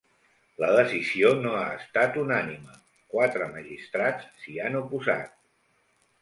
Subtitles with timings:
[0.61, 2.79] La decisió no ha estat unànime:
[3.13, 5.39] quatre magistrats s’hi han oposat.